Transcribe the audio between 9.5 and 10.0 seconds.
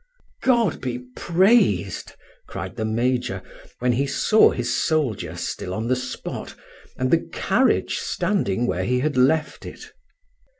it.